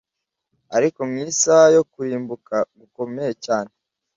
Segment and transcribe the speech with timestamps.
[0.75, 3.71] ariko mu isaha yo kurimbuka gukomeye cyane